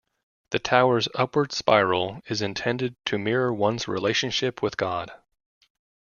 The 0.49 0.57
tower's 0.57 1.07
"upward 1.13 1.51
spiral" 1.51 2.23
is 2.25 2.41
intended 2.41 2.95
to 3.05 3.19
mirror 3.19 3.53
one's 3.53 3.87
relationship 3.87 4.59
with 4.59 4.75
God. 4.75 5.11